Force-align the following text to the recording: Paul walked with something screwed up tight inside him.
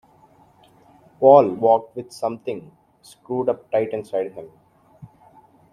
Paul 1.19 1.51
walked 1.57 1.95
with 1.95 2.11
something 2.11 2.75
screwed 3.03 3.49
up 3.49 3.69
tight 3.69 3.89
inside 3.93 4.31
him. 4.31 4.49